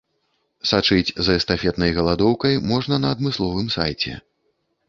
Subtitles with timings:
[0.69, 4.19] Сачыць за эстафетнай галадоўкай можна на адмысловым сайце